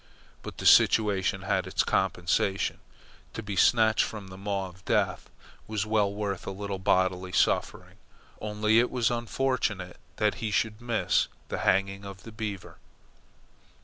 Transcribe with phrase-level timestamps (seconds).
[0.41, 2.79] But the situation had its compensation.
[3.33, 5.29] To be snatched from the maw of death
[5.67, 7.97] was well worth a little bodily suffering,
[8.41, 12.77] only it was unfortunate that he should miss the hanging of the Beaver.